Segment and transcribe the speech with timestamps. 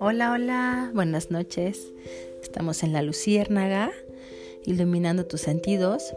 [0.00, 1.92] Hola, hola, buenas noches.
[2.42, 3.90] Estamos en La Luciérnaga,
[4.64, 6.14] iluminando tus sentidos.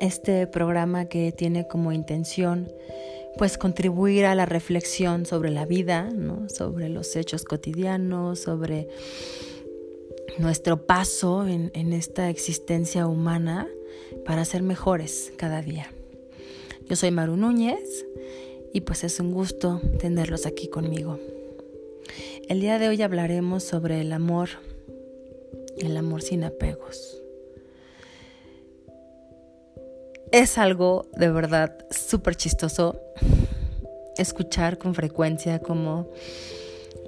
[0.00, 2.72] Este programa que tiene como intención
[3.38, 6.10] pues contribuir a la reflexión sobre la vida,
[6.48, 8.88] sobre los hechos cotidianos, sobre
[10.38, 13.68] nuestro paso en esta existencia humana
[14.24, 15.95] para ser mejores cada día.
[16.88, 18.06] Yo soy Maru Núñez
[18.72, 21.18] y pues es un gusto tenerlos aquí conmigo.
[22.48, 24.50] El día de hoy hablaremos sobre el amor,
[25.78, 27.20] el amor sin apegos.
[30.30, 33.00] Es algo de verdad súper chistoso
[34.16, 36.08] escuchar con frecuencia como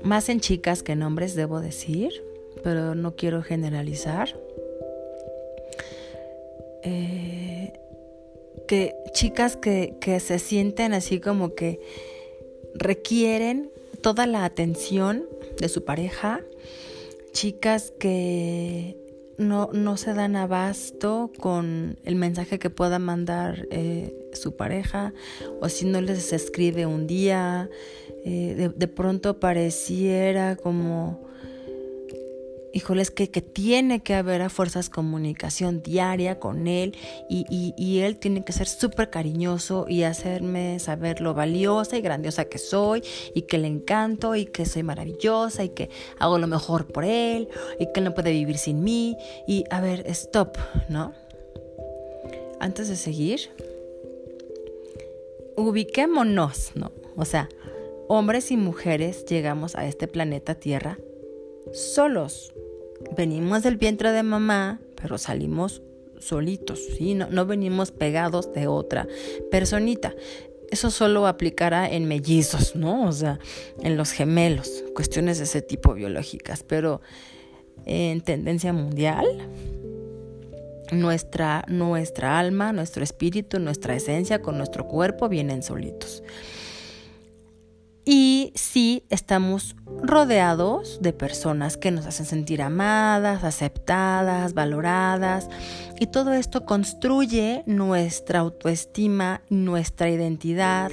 [0.02, 2.10] más en chicas que en hombres debo decir,
[2.64, 4.36] pero no quiero generalizar.
[6.83, 7.38] Eh,
[8.68, 11.80] que chicas que, que se sienten así como que
[12.74, 15.24] requieren toda la atención
[15.61, 16.41] de su pareja,
[17.33, 18.96] chicas que
[19.39, 25.12] no, no, se dan abasto con el mensaje que pueda mandar eh, su pareja
[25.61, 27.70] o si no les escribe un día,
[28.24, 31.24] eh, de, pronto pareciera como
[32.72, 36.97] híjoles, que, que tiene que haber a fuerzas comunicación diaria con él
[37.28, 42.44] y, y, él tiene que ser súper cariñoso y hacerme saber lo valiosa y grandiosa
[42.46, 43.02] que soy
[43.34, 47.48] y que le encanto y que soy maravillosa y que hago lo mejor por él
[47.78, 50.56] y que no puede vivir sin mí y a ver, stop,
[50.89, 51.12] ¿no?
[52.61, 53.50] Antes de seguir,
[55.56, 56.92] ubiquémonos, ¿no?
[57.16, 57.48] O sea,
[58.08, 60.98] hombres y mujeres llegamos a este planeta Tierra
[61.72, 62.52] solos.
[63.16, 65.82] Venimos del vientre de mamá, pero salimos
[66.18, 67.14] solitos, ¿sí?
[67.14, 69.06] No, no venimos pegados de otra
[69.50, 70.14] personita.
[70.70, 73.08] Eso solo aplicará en mellizos, ¿no?
[73.08, 73.38] O sea,
[73.82, 77.00] en los gemelos, cuestiones de ese tipo biológicas, pero
[77.86, 79.27] en tendencia mundial,
[80.92, 86.23] nuestra, nuestra alma, nuestro espíritu, nuestra esencia con nuestro cuerpo vienen solitos.
[88.11, 95.51] Y sí estamos rodeados de personas que nos hacen sentir amadas, aceptadas, valoradas.
[96.01, 100.91] Y todo esto construye nuestra autoestima, nuestra identidad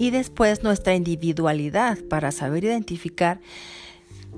[0.00, 3.38] y después nuestra individualidad para saber identificar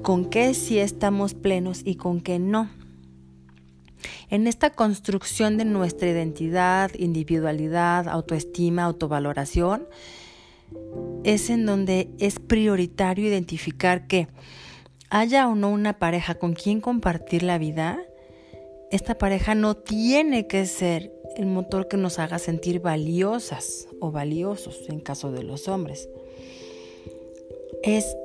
[0.03, 2.69] con qué sí estamos plenos y con qué no.
[4.29, 9.87] En esta construcción de nuestra identidad, individualidad, autoestima, autovaloración,
[11.25, 14.29] es en donde es prioritario identificar que
[15.11, 18.01] haya o no una pareja con quien compartir la vida,
[18.91, 24.89] esta pareja no tiene que ser el motor que nos haga sentir valiosas o valiosos
[24.89, 26.09] en caso de los hombres.
[27.83, 28.17] Es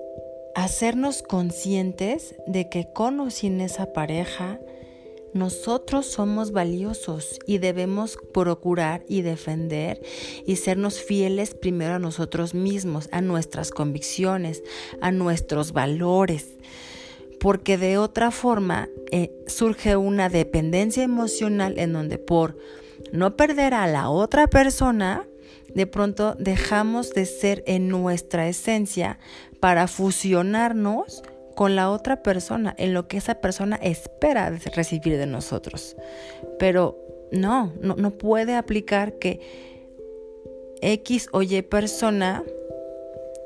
[0.56, 4.60] hacernos conscientes de que con o sin esa pareja
[5.33, 10.01] nosotros somos valiosos y debemos procurar y defender
[10.45, 14.63] y sernos fieles primero a nosotros mismos, a nuestras convicciones,
[15.01, 16.57] a nuestros valores.
[17.39, 22.57] Porque de otra forma eh, surge una dependencia emocional en donde por
[23.11, 25.27] no perder a la otra persona,
[25.73, 29.19] de pronto dejamos de ser en nuestra esencia
[29.59, 31.23] para fusionarnos
[31.56, 35.96] con la otra persona, en lo que esa persona espera recibir de nosotros.
[36.59, 36.97] Pero
[37.31, 39.40] no, no, puede aplicar que
[40.81, 42.44] X o Y persona,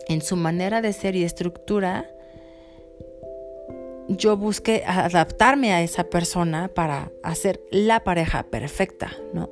[0.07, 2.09] en su manera de ser y estructura,
[4.09, 9.49] yo busque adaptarme a esa persona para hacer la pareja perfecta, ¿no?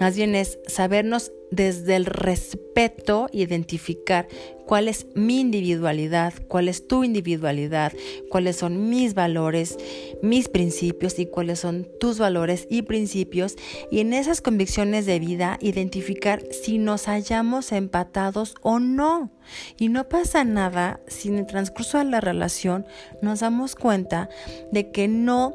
[0.00, 4.26] Más bien es sabernos desde el respeto identificar
[4.66, 7.92] cuál es mi individualidad, cuál es tu individualidad,
[8.30, 9.78] cuáles son mis valores,
[10.22, 13.56] mis principios y cuáles son tus valores y principios
[13.90, 19.30] y en esas convicciones de vida identificar si nos hallamos empatados o no.
[19.78, 22.86] Y no pasa nada si en el transcurso de la relación
[23.20, 24.28] nos damos cuenta
[24.72, 25.54] de que no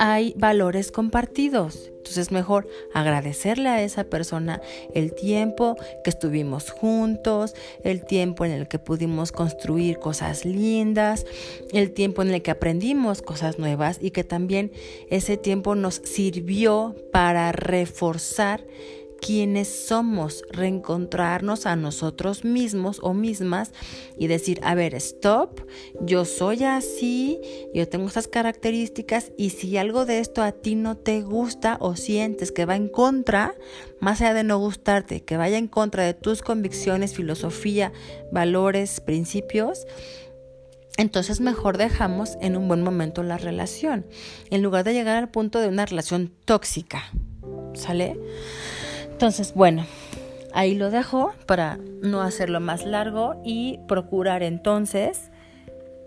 [0.00, 1.90] hay valores compartidos.
[1.98, 4.62] Entonces es mejor agradecerle a esa persona
[4.94, 7.54] el tiempo que estuvimos juntos,
[7.84, 11.26] el tiempo en el que pudimos construir cosas lindas,
[11.74, 14.72] el tiempo en el que aprendimos cosas nuevas y que también
[15.10, 18.64] ese tiempo nos sirvió para reforzar
[19.20, 23.72] quiénes somos, reencontrarnos a nosotros mismos o mismas
[24.18, 25.66] y decir, a ver, stop,
[26.00, 27.38] yo soy así,
[27.74, 31.96] yo tengo estas características y si algo de esto a ti no te gusta o
[31.96, 33.54] sientes que va en contra,
[34.00, 37.92] más allá de no gustarte, que vaya en contra de tus convicciones, filosofía,
[38.32, 39.86] valores, principios,
[40.96, 44.06] entonces mejor dejamos en un buen momento la relación,
[44.50, 47.04] en lugar de llegar al punto de una relación tóxica.
[47.74, 48.18] ¿Sale?
[49.20, 49.84] Entonces, bueno,
[50.54, 55.30] ahí lo dejo para no hacerlo más largo y procurar entonces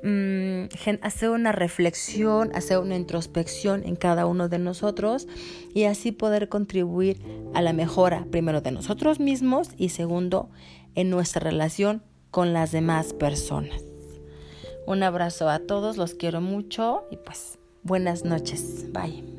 [0.02, 0.64] mm,
[1.04, 5.28] hacer una reflexión, hacer una introspección en cada uno de nosotros
[5.76, 7.22] y así poder contribuir
[7.54, 10.50] a la mejora, primero de nosotros mismos y segundo,
[10.96, 12.02] en nuestra relación
[12.32, 13.84] con las demás personas.
[14.88, 18.92] Un abrazo a todos, los quiero mucho y pues buenas noches.
[18.92, 19.33] Bye.